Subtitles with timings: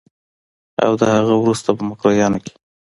[0.83, 2.53] او د هغه وروسته په مکروریانو کې